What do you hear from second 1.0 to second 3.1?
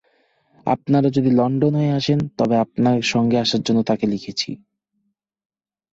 যদি লণ্ডন হয়ে আসেন, তবে আপনার